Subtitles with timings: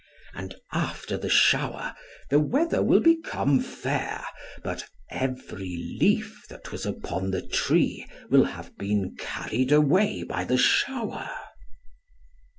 [0.33, 1.95] And after the shower,
[2.31, 4.25] the weather will become fair;
[4.63, 10.57] but every leaf that was upon the tree will have been carried away by the
[10.57, 11.29] shower.